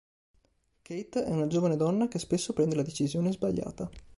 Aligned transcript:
Kate 0.81 1.23
è 1.25 1.29
una 1.29 1.45
giovane 1.45 1.75
donna 1.77 2.07
che 2.07 2.17
spesso 2.17 2.53
prende 2.53 2.73
la 2.73 2.81
decisione 2.81 3.31
sbagliata. 3.31 3.87